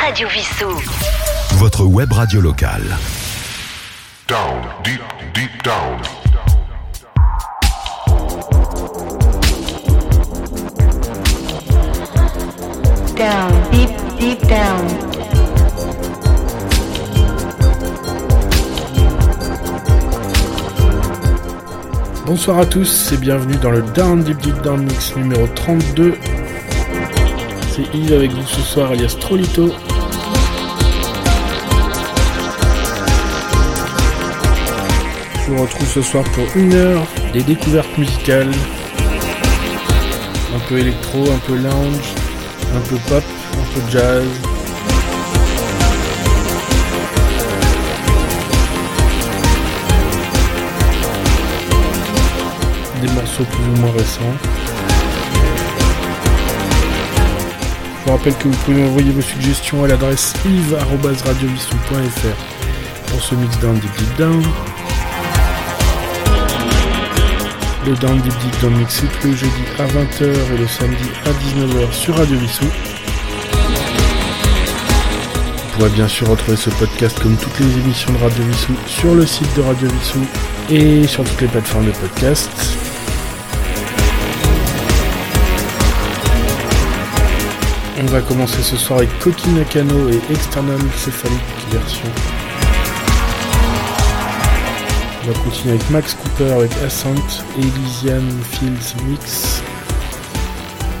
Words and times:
Radio 0.00 0.28
Vissou. 0.28 0.70
Votre 1.56 1.84
web 1.84 2.10
radio 2.10 2.40
locale. 2.40 2.96
Down, 4.26 4.62
deep, 4.82 5.02
deep 5.34 5.50
down. 5.62 6.00
Down, 13.14 13.52
deep, 13.70 13.90
deep 14.18 14.40
down. 14.48 14.86
Bonsoir 22.24 22.60
à 22.60 22.64
tous 22.64 23.12
et 23.12 23.18
bienvenue 23.18 23.56
dans 23.56 23.70
le 23.70 23.82
Down 23.82 24.22
Deep 24.22 24.38
Deep 24.38 24.62
Down 24.62 24.82
Mix 24.82 25.14
numéro 25.14 25.46
32. 25.48 26.14
C'est 27.68 27.94
Yves 27.94 28.14
avec 28.14 28.32
vous 28.32 28.46
ce 28.46 28.62
soir 28.62 28.92
alias 28.92 29.14
Trolito. 29.20 29.70
Vous 35.50 35.62
retrouve 35.62 35.88
ce 35.88 36.02
soir 36.02 36.24
pour 36.32 36.44
une 36.54 36.74
heure 36.74 37.06
des 37.32 37.42
découvertes 37.42 37.96
musicales. 37.98 38.52
Un 40.54 40.60
peu 40.68 40.78
électro, 40.78 41.28
un 41.30 41.38
peu 41.38 41.56
lounge, 41.56 42.14
un 42.76 42.80
peu 42.88 42.96
pop, 43.08 43.24
un 43.54 43.64
peu 43.74 43.80
jazz. 43.90 44.28
Des 53.00 53.08
morceaux 53.08 53.44
plus 53.44 53.64
ou 53.64 53.76
moins 53.80 53.90
récents. 53.92 54.36
Je 57.98 58.04
vous 58.06 58.12
rappelle 58.16 58.36
que 58.36 58.48
vous 58.48 58.56
pouvez 58.64 58.82
m'envoyer 58.82 59.10
vos 59.10 59.20
suggestions 59.20 59.84
à 59.84 59.88
l'adresse 59.88 60.32
yves.radiovissou.fr 60.44 62.36
pour 63.10 63.20
ce 63.20 63.34
mix 63.34 63.58
down 63.58 63.76
deep 63.78 63.92
deep 63.98 64.16
down. 64.16 64.42
Le 67.86 67.94
Down 67.94 68.20
Deep 68.20 68.60
Down 68.60 68.76
Mix 68.76 69.00
c'est 69.00 69.26
le 69.26 69.34
jeudi 69.34 69.62
à 69.78 69.86
20h 69.86 70.24
et 70.24 70.58
le 70.58 70.68
samedi 70.68 71.08
à 71.24 71.30
19h 71.30 71.92
sur 71.92 72.14
Radio 72.14 72.36
Vissou. 72.38 72.64
Vous 75.56 75.76
pourrez 75.76 75.88
bien 75.90 76.06
sûr 76.06 76.28
retrouver 76.28 76.58
ce 76.58 76.68
podcast 76.70 77.18
comme 77.22 77.36
toutes 77.36 77.58
les 77.58 77.78
émissions 77.78 78.12
de 78.12 78.18
Radio 78.18 78.44
Vissou 78.44 78.74
sur 78.86 79.14
le 79.14 79.24
site 79.24 79.56
de 79.56 79.62
Radio 79.62 79.88
Vissou 79.88 80.20
et 80.68 81.06
sur 81.06 81.24
toutes 81.24 81.40
les 81.40 81.48
plateformes 81.48 81.86
de 81.86 81.92
podcast. 81.92 82.50
On 88.02 88.06
va 88.06 88.20
commencer 88.20 88.62
ce 88.62 88.76
soir 88.76 88.98
avec 88.98 89.18
Koki 89.20 89.48
Nakano 89.50 90.10
et 90.10 90.20
External 90.30 90.80
Cephalic 90.96 91.40
version. 91.70 92.08
On 95.22 95.26
va 95.26 95.38
continuer 95.44 95.74
avec 95.74 95.90
Max 95.90 96.14
Cooper 96.14 96.50
avec 96.50 96.72
Ascent 96.82 97.14
Elysian 97.58 98.26
Fields 98.42 98.96
Mix. 99.06 99.62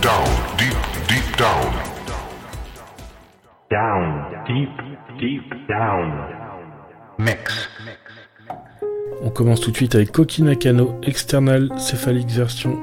Down, 0.02 0.28
deep, 0.58 0.76
deep 1.08 1.38
down. 1.38 1.72
Down, 3.70 4.44
deep, 4.46 4.68
deep 5.18 5.68
down. 5.68 6.12
Mix. 7.18 7.70
On 9.22 9.30
commence 9.30 9.60
tout 9.60 9.70
de 9.70 9.76
suite 9.76 9.94
avec 9.94 10.12
Koki 10.12 10.42
Nakano 10.42 11.00
External 11.02 11.70
Cephalic 11.78 12.28
version. 12.28 12.78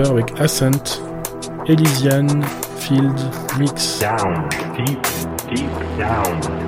Cooper 0.00 0.10
avec 0.10 0.40
Ascent, 0.40 1.00
Elysian, 1.66 2.42
Field, 2.78 3.18
Mix. 3.58 4.00
Down, 4.00 4.48
deep, 4.76 5.02
deep 5.48 5.70
down. 5.98 6.59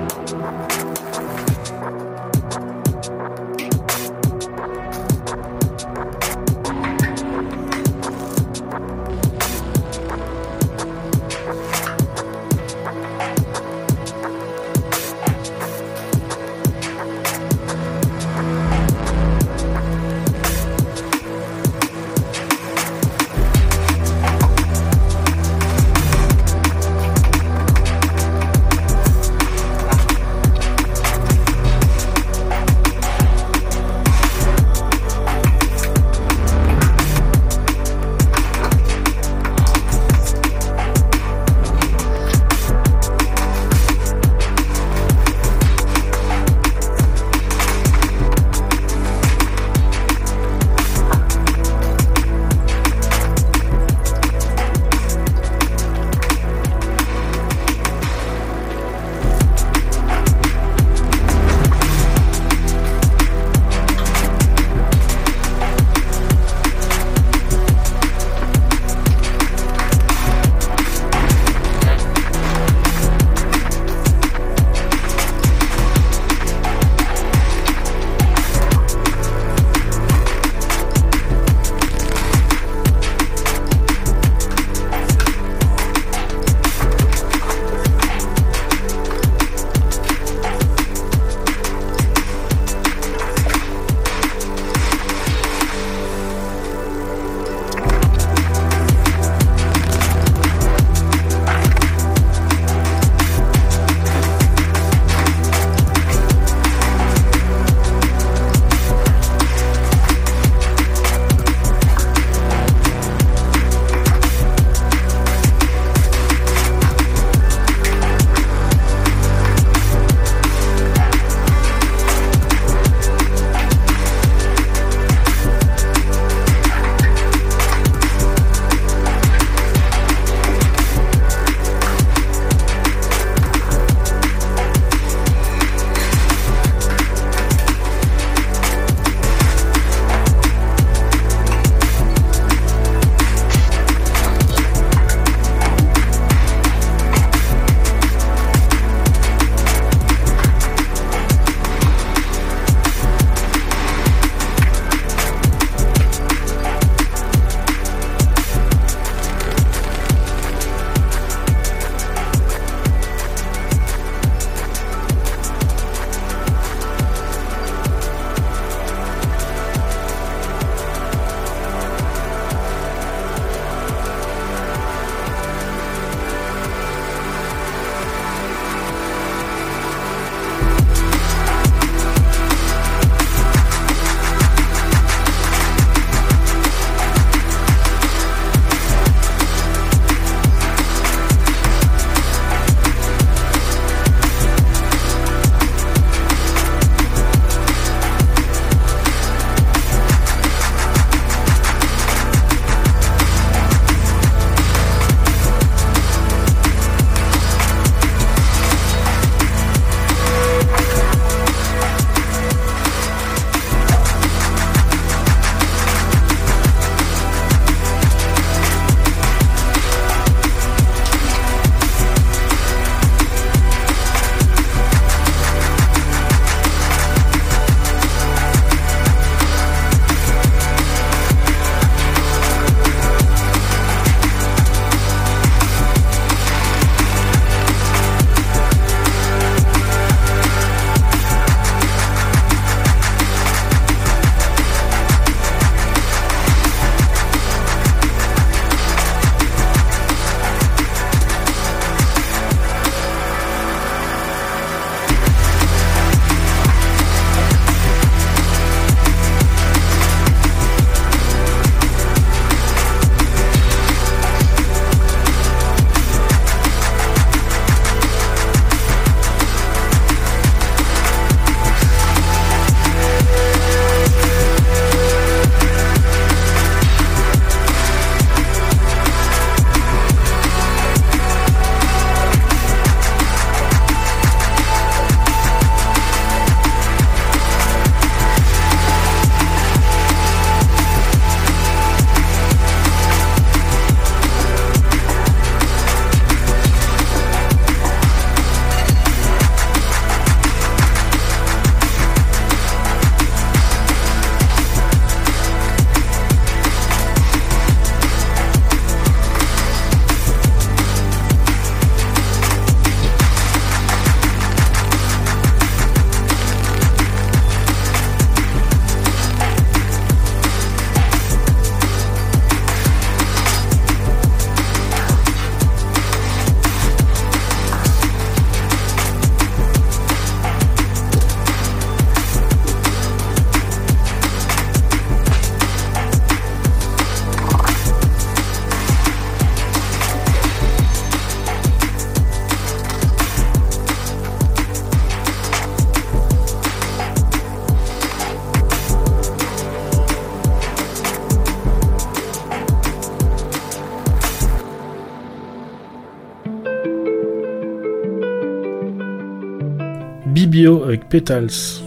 Bibio 360.53 360.83
avec 360.83 361.09
Petals. 361.09 361.82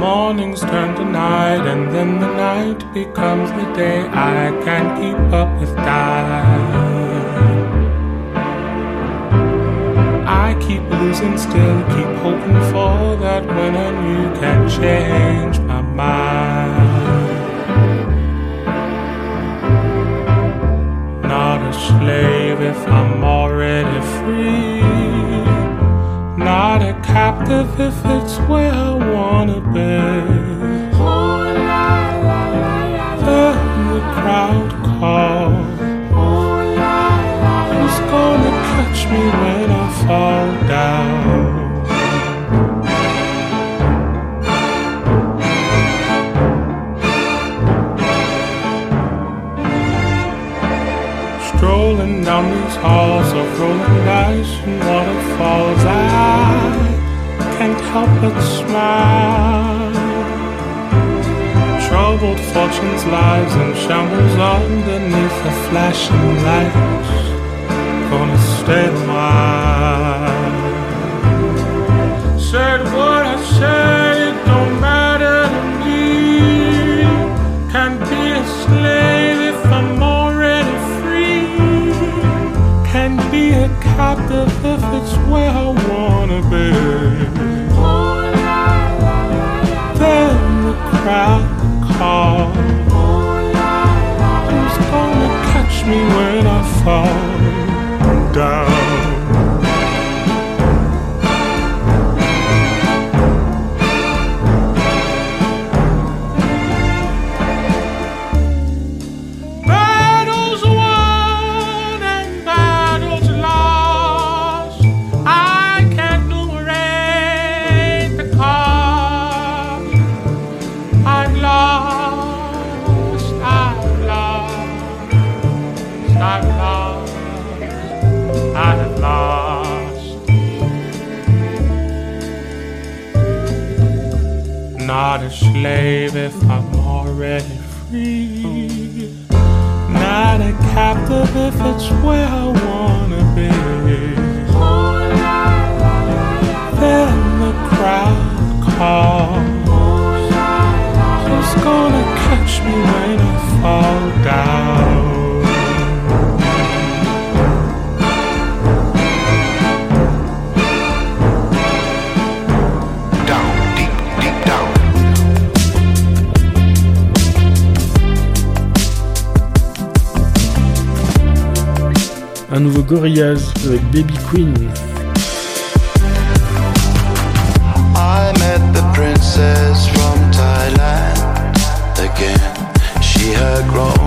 Mornings 0.00 0.62
turn 0.62 0.96
to 0.96 1.04
night, 1.04 1.64
and 1.64 1.88
then 1.94 2.18
the 2.18 2.26
night 2.26 2.80
becomes 2.92 3.50
the 3.52 3.72
day. 3.72 4.00
I 4.08 4.50
can't 4.64 4.90
keep 5.00 5.32
up 5.32 5.60
with 5.60 5.72
time. 5.76 6.13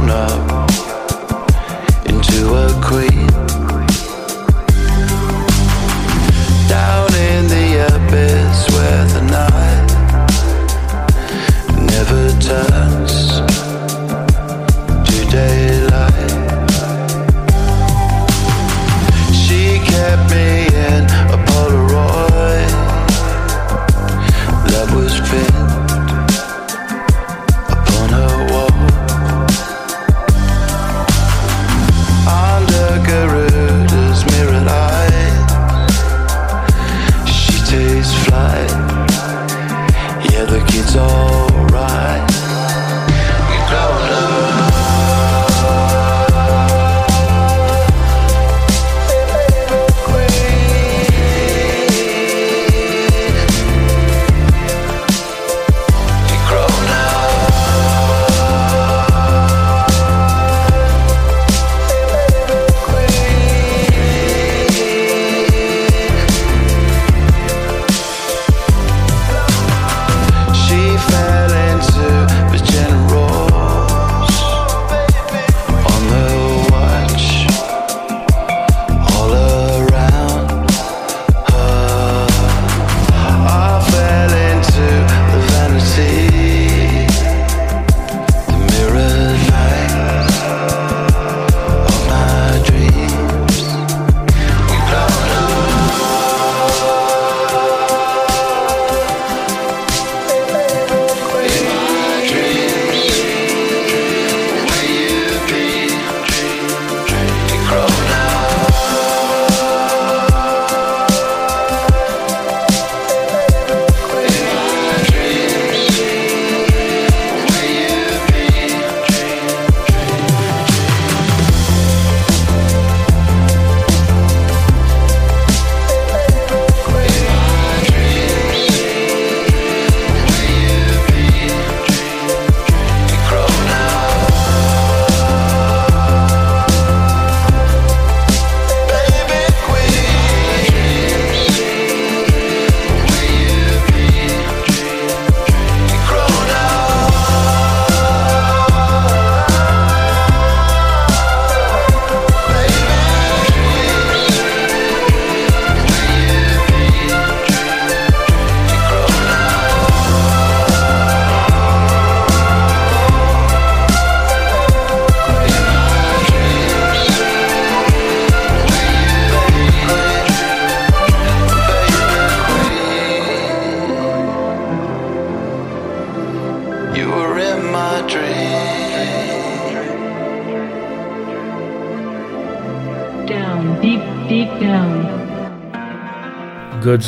Up 0.10 0.70
into 2.06 2.54
a 2.54 2.82
queen. 2.82 3.37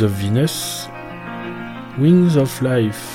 Of 0.02 0.12
Venus, 0.12 0.88
Wings 1.98 2.36
of 2.36 2.62
Life. 2.62 3.09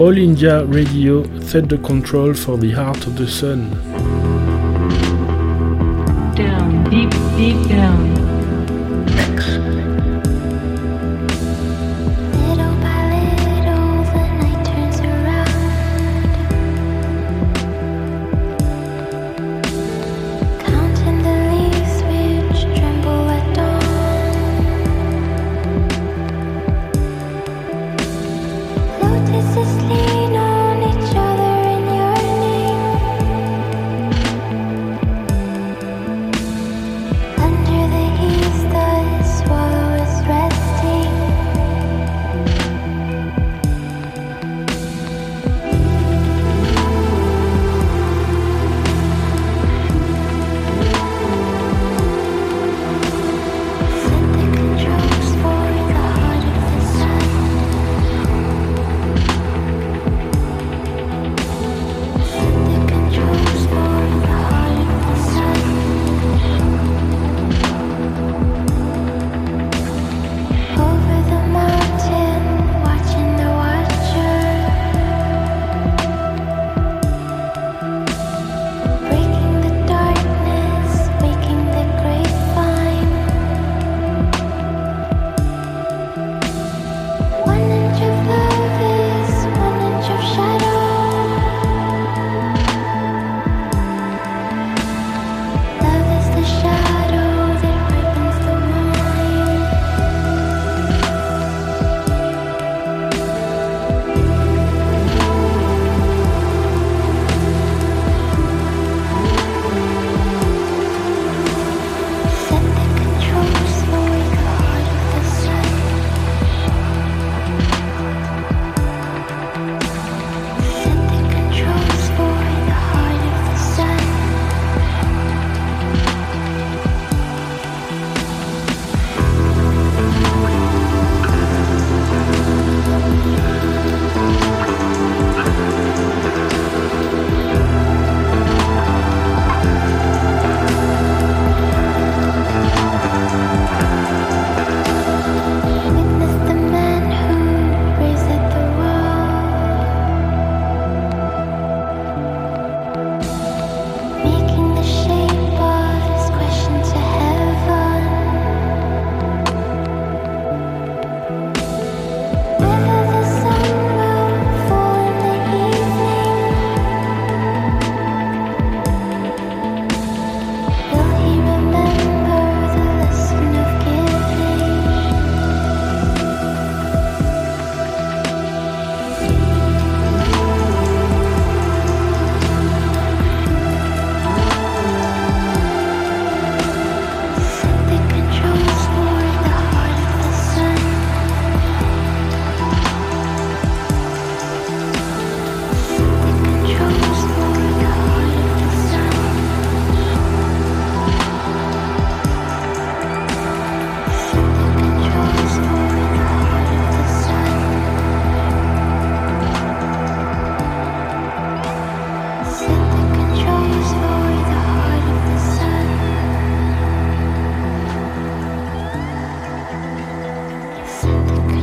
All 0.00 0.16
India 0.16 0.64
Radio 0.64 1.22
set 1.42 1.68
the 1.68 1.76
control 1.76 2.32
for 2.32 2.56
the 2.56 2.70
heart 2.70 3.06
of 3.06 3.18
the 3.18 3.28
sun. 3.28 3.68
Down, 6.34 6.84
deep, 6.88 7.10
deep 7.36 7.68
down. 7.68 8.19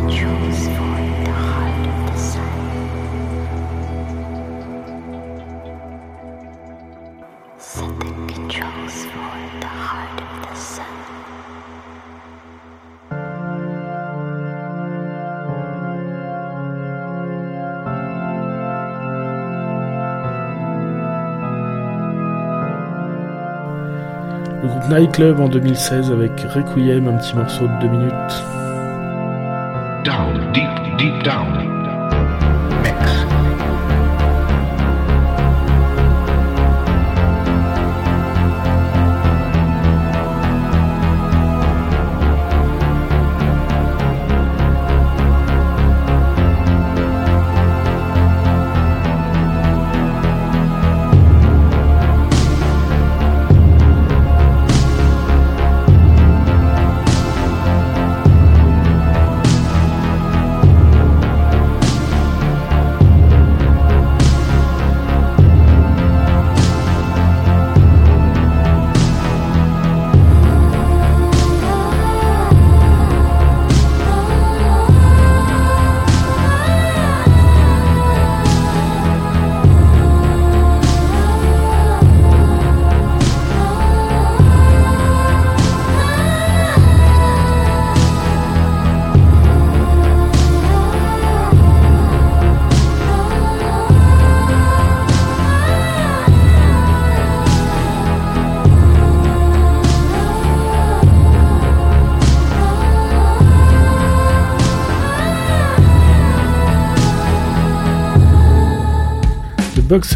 Le 0.08 0.14
groupe 24.68 24.90
Nightclub 24.90 25.40
en 25.42 25.50
2016 25.50 26.12
avec 26.12 26.32
Requiem, 26.42 27.10
un 27.10 27.18
petit 27.18 27.36
morceau 27.36 27.68
de 27.68 27.82
2 27.82 27.88
minutes. 27.90 28.57
down, 30.08 30.54
deep, 30.54 30.98
deep 30.98 31.22
down. 31.22 31.77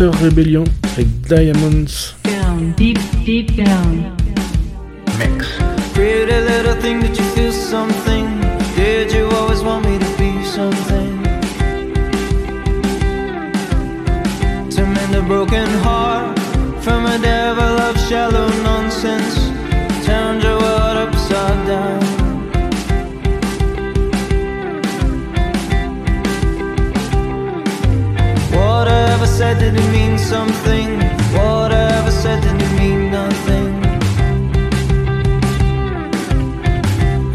Rebellion 0.09 0.63
avec 0.93 1.07
Diamonds. 1.27 2.15
down, 2.23 2.73
deep, 2.75 2.97
deep 3.23 3.55
down. 3.55 4.15
Mix. 5.19 5.47
Pretty 5.93 6.31
little 6.31 6.75
thing, 6.81 7.01
did 7.01 7.15
you 7.17 7.23
feel 7.35 7.51
something? 7.51 8.20
Said, 29.51 29.73
did 29.73 29.83
it 29.83 29.91
mean 29.91 30.17
something? 30.17 30.89
Whatever 31.33 32.11
said, 32.11 32.41
did 32.41 32.61
it 32.61 32.73
mean 32.79 33.11
nothing? 33.11 33.69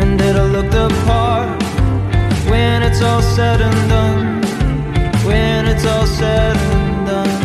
And 0.01 0.21
it'll 0.21 0.49
look 0.49 0.71
the 0.71 0.89
part 1.07 1.63
when 2.51 2.83
it's 2.83 3.03
all 3.03 3.23
said 3.23 3.61
and 3.61 3.81
done. 3.91 4.43
When 5.27 5.67
it's 5.67 5.85
all 5.85 6.07
said 6.07 6.57
and 6.57 7.07
done. 7.07 7.37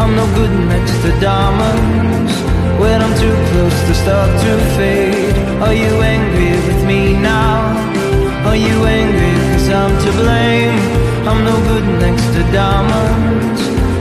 I'm 0.00 0.12
no 0.16 0.26
good 0.38 0.54
next 0.72 0.94
to 1.02 1.10
diamonds 1.20 2.32
when 2.80 3.00
I'm 3.04 3.14
too 3.22 3.36
close 3.50 3.78
to 3.88 3.94
start 3.94 4.30
to 4.44 4.52
fade. 4.76 5.36
Are 5.62 5.74
you 5.74 5.92
angry 6.14 6.50
with 6.66 6.84
me 6.84 7.12
now? 7.12 7.63
Are 8.48 8.56
you 8.56 8.84
angry 8.84 9.34
cause 9.52 9.68
I'm 9.70 9.92
to 10.04 10.10
blame? 10.22 10.78
I'm 11.28 11.44
no 11.44 11.56
good 11.70 11.86
next 12.04 12.26
to 12.34 12.42
diamonds 12.52 13.60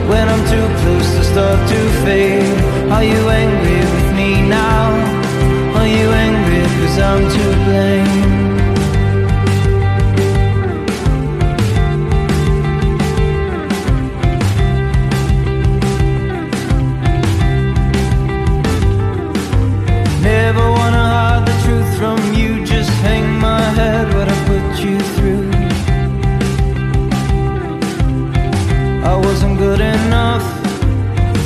when 0.10 0.27
I'm 0.27 0.43
too 0.51 0.67
close 0.82 1.10
to 1.17 1.23
start 1.23 1.60
to 1.69 1.79
fade. 2.03 2.58
Are 2.91 3.03
you 3.03 3.21
angry 3.29 3.79
with 3.93 4.10
me 4.19 4.29
now? 4.47 4.91
Are 5.79 5.88
you 5.88 6.08
angry 6.27 6.62
cause 6.77 6.99
I'm 6.99 7.23
to 7.36 7.45
blame? 7.65 8.33
Good 29.63 29.80
enough. 29.80 30.45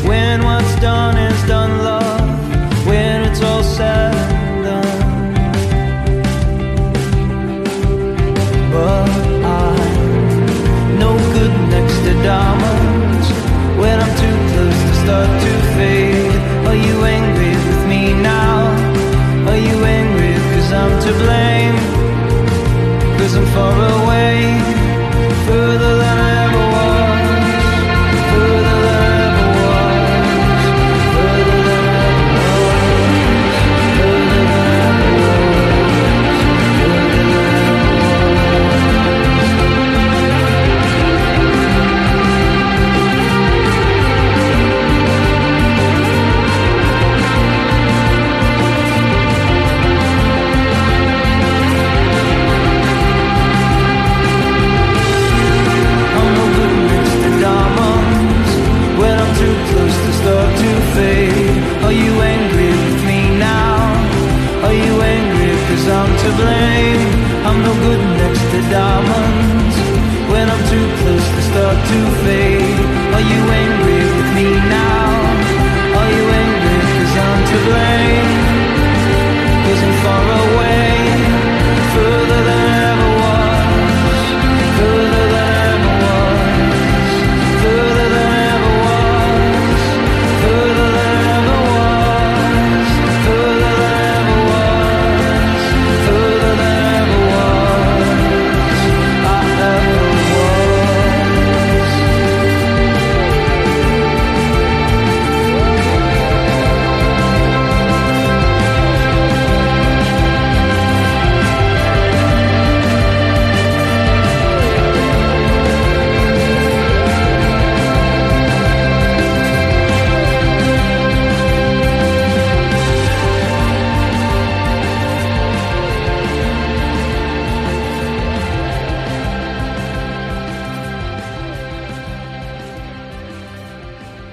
When 0.09 0.43
what's 0.43 0.75
done 0.81 1.15
is 1.29 1.39
done, 1.47 1.73
love. 1.89 2.87
When 2.87 3.15
it's 3.27 3.41
all 3.43 3.63
said 3.77 4.15
and 4.39 4.57
done. 4.67 4.99
But 8.73 9.09
I'm 9.59 10.99
no 11.03 11.11
good 11.35 11.55
next 11.75 11.97
to 12.05 12.13
diamonds. 12.31 13.27
When 13.81 13.95
I'm 14.03 14.13
too 14.23 14.37
close 14.51 14.79
to 14.87 14.93
start 15.03 15.29
to 15.43 15.51
fade. 15.75 16.06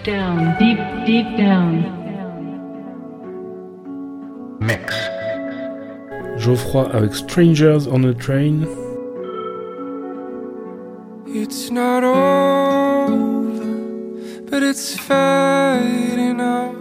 Down, 0.05 0.55
deep, 0.59 0.79
deep 1.07 1.39
down. 1.39 1.81
Mix. 4.61 4.95
Geoffroy 6.37 6.91
avec 6.93 7.15
Strangers 7.15 7.87
on 7.87 8.05
a 8.05 8.13
Train. 8.13 8.67
It's 11.27 11.71
not 11.71 12.05
over, 12.05 13.55
but 14.51 14.63
it's 14.63 14.95
fading 14.95 16.39
out. 16.39 16.77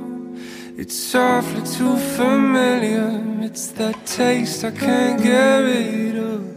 It's 0.77 0.93
softly 0.93 1.61
too 1.61 1.95
familiar. 2.17 3.23
It's 3.39 3.67
that 3.77 4.05
taste 4.05 4.65
I 4.65 4.71
can't 4.71 5.23
get 5.23 5.59
rid 5.59 6.17
of. 6.17 6.52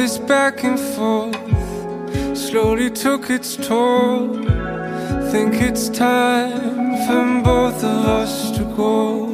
This 0.00 0.16
back 0.16 0.64
and 0.64 0.80
forth 0.80 1.36
slowly 2.34 2.88
took 2.88 3.28
its 3.28 3.54
toll. 3.54 4.32
Think 5.30 5.60
it's 5.60 5.90
time 5.90 6.96
for 7.06 7.42
both 7.44 7.84
of 7.84 8.06
us 8.20 8.50
to 8.56 8.64
go. 8.78 9.26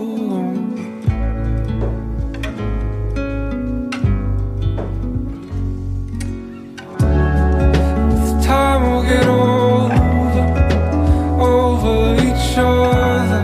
With 8.10 8.44
time 8.44 8.82
we'll 8.90 9.04
get 9.04 9.26
over, 9.28 9.94
over 11.54 11.96
each 12.26 12.58
other. 12.58 13.42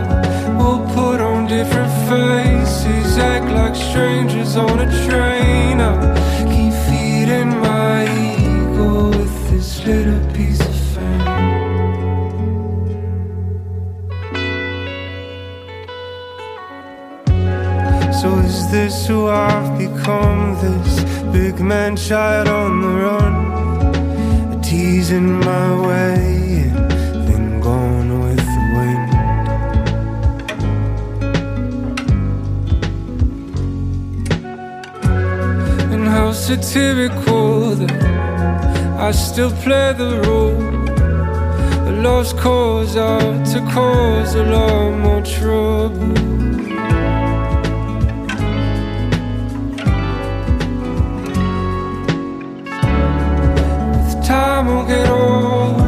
We'll 0.57 0.85
put 0.93 1.21
on 1.21 1.47
different 1.47 1.93
faces, 2.09 3.17
act 3.17 3.49
like 3.59 3.75
strangers 3.75 4.57
on 4.57 4.81
a 4.81 5.07
train. 5.07 5.32
This 18.83 19.07
who 19.07 19.29
I've 19.29 19.77
become? 19.77 20.57
This 20.61 21.03
big 21.31 21.61
man 21.61 21.95
child 21.95 22.49
on 22.49 22.81
the 22.81 22.93
run, 23.05 24.61
teasing 24.61 25.39
my 25.51 25.69
way 25.87 26.17
and 27.13 27.21
then 27.27 27.45
gone 27.61 28.09
with 28.23 28.45
the 28.55 28.63
wind. 28.77 29.09
And 35.93 36.05
how 36.15 36.33
satirical 36.33 37.75
that 37.79 37.93
I 39.07 39.11
still 39.11 39.53
play 39.63 39.93
the 39.93 40.11
role. 40.25 40.61
A 41.89 41.91
lost 42.05 42.35
cause 42.37 42.97
out 42.97 43.45
to 43.51 43.59
cause 43.75 44.35
a 44.35 44.43
lot 44.43 44.91
more 45.03 45.21
trouble. 45.21 46.22
With 54.65 54.87
time 54.87 55.82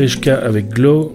Feshka 0.00 0.38
avec 0.38 0.70
Glow. 0.70 1.14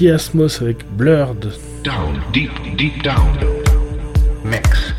Kiasmos 0.00 0.62
avec 0.62 0.82
Blurred. 0.96 1.52
Down, 1.84 2.22
deep, 2.32 2.50
deep 2.78 3.02
down. 3.02 3.36
Mix. 4.42 4.89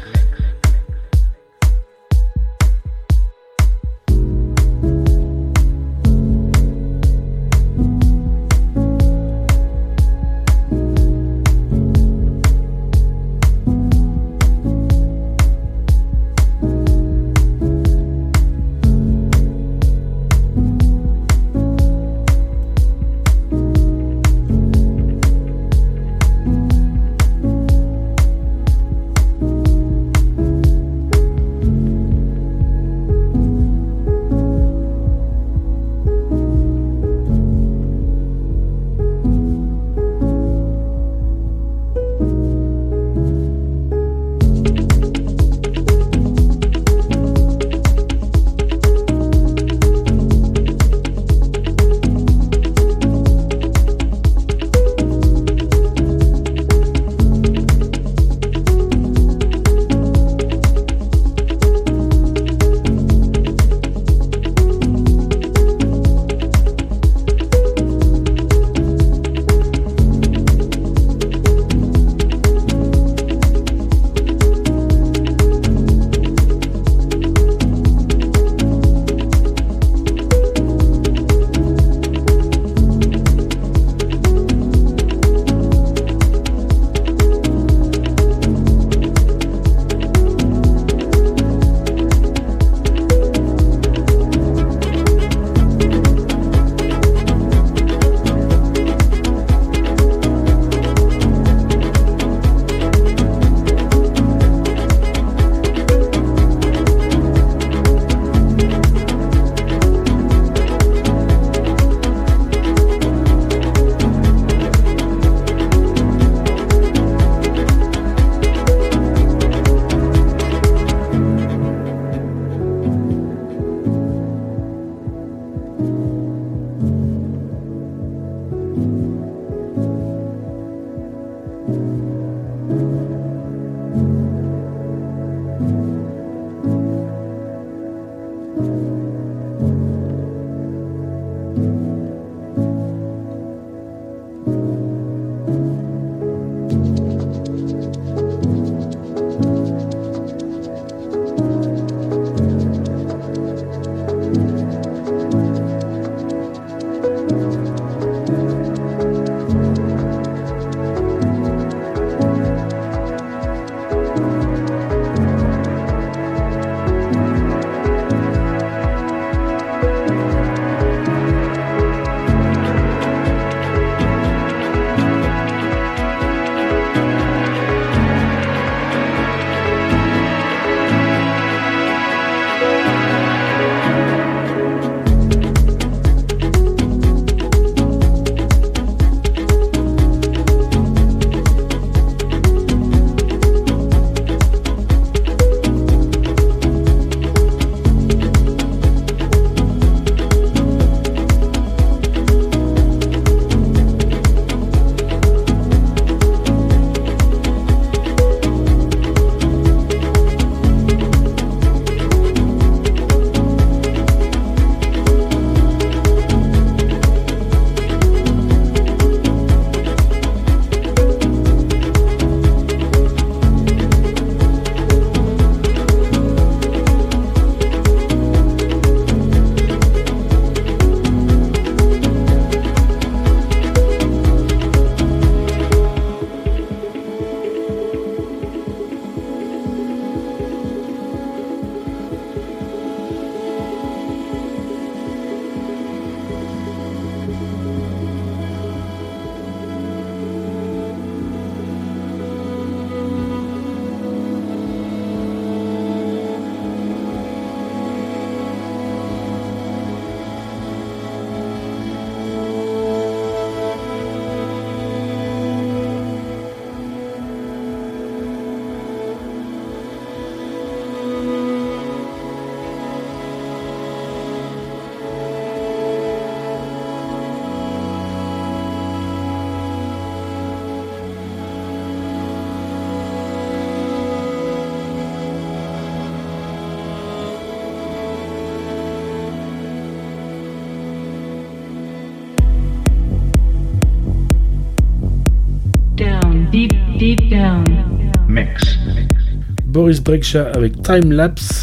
Avec 300.54 300.82
Time 300.82 301.12
Lapse. 301.14 301.61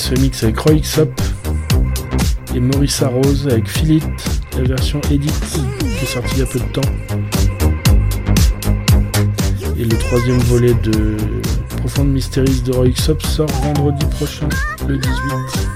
Ce 0.00 0.14
mix 0.14 0.42
avec 0.44 0.58
Roy 0.58 0.76
Xop 0.76 1.20
et 2.54 2.60
Maurice 2.60 3.02
Rose 3.02 3.46
avec 3.46 3.68
Philip, 3.68 4.02
la 4.56 4.62
version 4.62 4.98
Edit 5.10 5.30
qui 5.30 6.04
est 6.04 6.06
sortie 6.06 6.36
il 6.36 6.38
y 6.38 6.42
a 6.42 6.46
peu 6.46 6.58
de 6.58 6.64
temps. 6.72 6.80
Et 9.78 9.84
le 9.84 9.96
troisième 9.98 10.38
volet 10.38 10.72
de 10.82 11.16
Profonde 11.76 12.08
Mysteries 12.08 12.62
de 12.62 12.72
Roy 12.72 12.88
Xop 12.88 13.20
sort 13.22 13.50
vendredi 13.62 14.06
prochain, 14.06 14.48
le 14.88 14.96
18. 14.96 15.69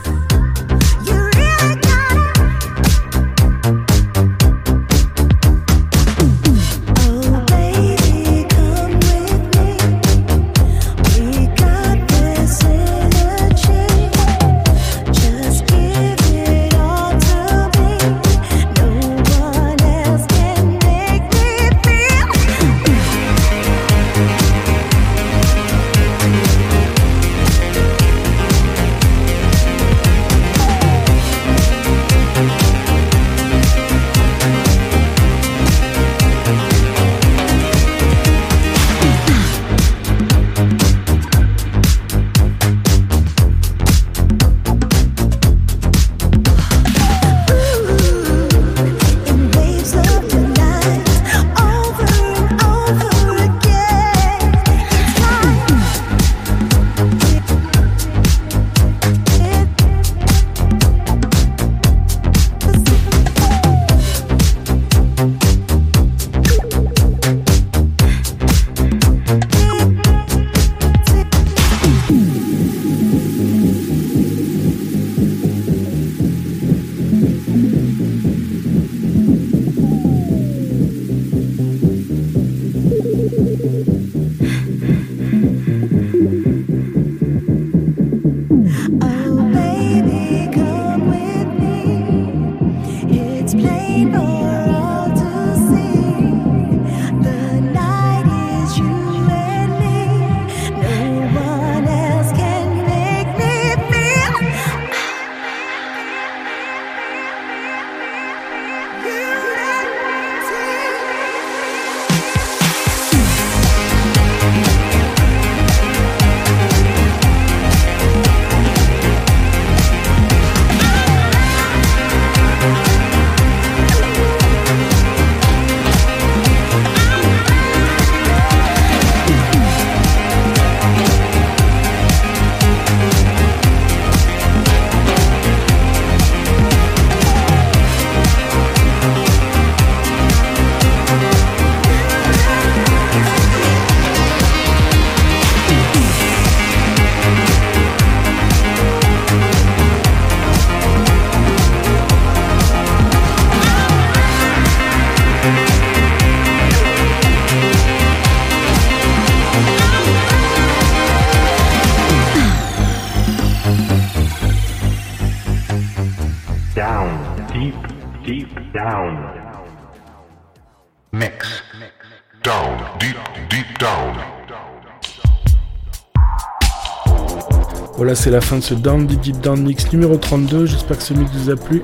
C'est 178.14 178.30
la 178.30 178.40
fin 178.40 178.58
de 178.58 178.62
ce 178.62 178.74
Down 178.74 179.06
Deep 179.06 179.20
Deep 179.20 179.40
Down 179.40 179.62
Mix 179.62 179.92
numéro 179.92 180.16
32. 180.16 180.66
J'espère 180.66 180.98
que 180.98 181.02
ce 181.02 181.14
mix 181.14 181.30
vous 181.32 181.50
a 181.50 181.56
plu. 181.56 181.82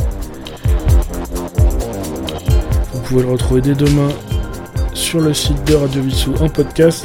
Vous 2.94 3.00
pouvez 3.00 3.22
le 3.22 3.30
retrouver 3.30 3.60
dès 3.60 3.74
demain 3.74 4.08
sur 4.94 5.20
le 5.20 5.34
site 5.34 5.62
de 5.64 5.74
Radio 5.74 6.00
Vissou 6.02 6.32
en 6.40 6.48
podcast. 6.48 7.04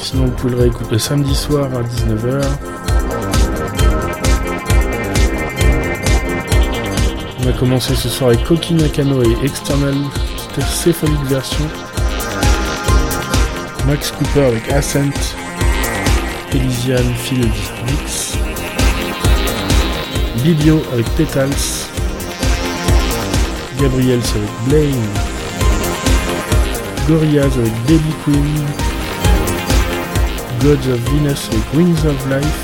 Sinon, 0.00 0.26
vous 0.26 0.32
pouvez 0.32 0.54
le 0.54 0.60
réécouter 0.62 0.98
samedi 0.98 1.34
soir 1.34 1.68
à 1.72 1.82
19h. 1.82 2.44
On 7.42 7.48
a 7.48 7.52
commencé 7.52 7.94
ce 7.94 8.08
soir 8.08 8.30
avec 8.30 8.44
Koki 8.44 8.74
Nakano 8.74 9.22
et 9.22 9.44
External 9.44 9.94
Cephalic 10.68 11.22
Version. 11.26 11.64
Max 13.86 14.10
Cooper 14.10 14.42
avec 14.42 14.70
Ascent. 14.72 15.39
Elysian 16.52 17.14
Field 17.14 17.52
Mix. 17.86 18.36
Bibio 20.42 20.82
avec 20.92 21.06
Petals. 21.14 21.88
Gabriels 23.80 24.20
avec 24.34 24.50
Blame. 24.66 25.06
Gorillaz 27.08 27.56
avec 27.56 27.72
Baby 27.86 28.12
Queen. 28.24 28.66
Gods 30.60 30.90
of 30.92 31.00
Venus 31.10 31.48
avec 31.52 31.74
Wings 31.74 32.04
of 32.06 32.26
Life. 32.28 32.60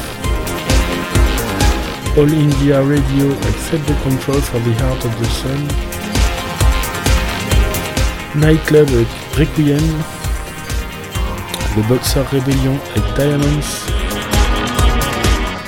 All 2.17 2.33
India 2.33 2.81
Radio 2.81 3.27
avec 3.43 3.57
Set 3.71 3.87
the 3.87 3.95
Control 4.03 4.41
for 4.41 4.61
the 4.61 4.75
Heart 4.81 5.05
of 5.05 5.13
the 5.21 5.31
Sun. 5.31 5.69
Nightclub 8.35 8.89
avec 8.89 9.09
Requiem. 9.37 10.03
Le 11.77 11.83
Boxer 11.83 12.25
Rebellion 12.33 12.79
avec 12.91 13.15
Diamonds. 13.17 13.85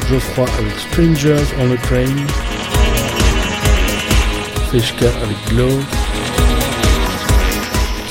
Geoffroy 0.08 0.46
avec 0.58 0.72
Strangers 0.90 1.44
on 1.60 1.70
a 1.70 1.76
Train. 1.76 2.16
Feshka 4.72 5.08
avec 5.22 5.36
Glow. 5.50 5.78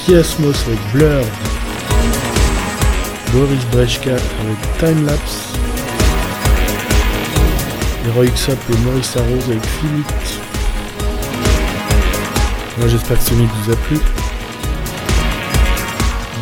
Kiasmos 0.06 0.54
avec 0.68 0.80
Blur. 0.94 1.26
Boris 3.34 3.66
Breshka 3.72 4.12
avec 4.12 4.78
Timelapse. 4.78 5.54
Heroic 8.06 8.38
Sop 8.38 8.60
et 8.72 8.78
Maurice 8.86 9.18
Arrose 9.18 9.50
avec 9.50 9.66
Philippe. 9.66 10.12
Moi 12.78 12.88
j'espère 12.90 13.18
que 13.18 13.24
ce 13.24 13.34
mix 13.34 13.52
vous 13.66 13.72
a 13.72 13.76
plu. 13.76 13.98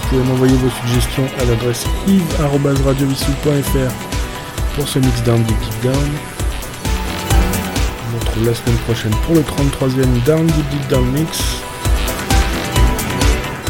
Vous 0.06 0.18
pouvez 0.18 0.24
m'envoyer 0.30 0.56
vos 0.58 0.70
suggestions 0.70 1.28
à 1.39 1.45
l'adresse 1.45 1.84
yves.radiovissou.fr 2.08 3.93
pour 4.76 4.88
ce 4.88 4.99
mix 4.99 5.24
down 5.24 5.41
Deep 5.41 5.58
Deep 5.60 5.82
Down. 5.82 6.10
On 8.06 8.20
se 8.20 8.26
retrouve 8.26 8.45
la 8.45 8.53
semaine 8.53 8.78
prochaine 8.86 9.16
pour 9.26 9.34
le 9.34 9.41
33e 9.41 10.24
Down 10.24 10.45
Deep 10.45 10.70
Deep 10.70 10.88
Down 10.89 11.06
Mix. 11.12 11.39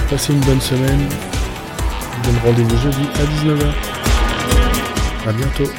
Passez 0.10 0.34
une 0.34 0.42
bonne 0.42 0.60
semaine. 0.60 1.08
Je 1.10 2.18
vous 2.18 2.24
donne 2.34 2.42
rendez-vous 2.44 2.78
jeudi 2.82 3.08
à 3.16 3.24
19h. 3.24 3.74
À 5.30 5.32
bientôt. 5.32 5.72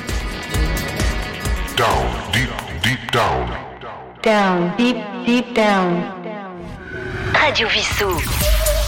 Down, 1.77 2.07
deep, 2.33 2.51
deep 2.83 3.13
down. 3.13 3.47
Down, 4.23 4.73
deep, 4.79 4.97
deep 5.27 5.55
down. 5.55 6.03
Radio 7.35 7.69
Vissou. 7.69 8.56